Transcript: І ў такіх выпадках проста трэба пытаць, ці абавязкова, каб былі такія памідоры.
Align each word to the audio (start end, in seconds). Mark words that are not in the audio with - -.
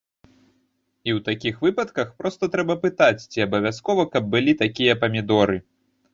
І 0.27 1.09
ў 1.15 1.19
такіх 1.27 1.59
выпадках 1.65 2.09
проста 2.21 2.49
трэба 2.57 2.77
пытаць, 2.87 3.27
ці 3.31 3.45
абавязкова, 3.47 4.09
каб 4.17 4.23
былі 4.35 4.59
такія 4.65 4.99
памідоры. 5.07 5.63